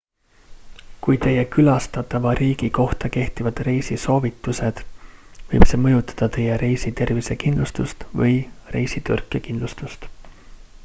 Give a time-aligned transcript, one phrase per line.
[1.07, 4.81] kui teie külastatava riigi kohta kehtivad reisisoovitused
[5.51, 8.31] võib see mõjutada teie reisi tervisekindlustust või
[8.77, 10.09] reisitõrkekindlustust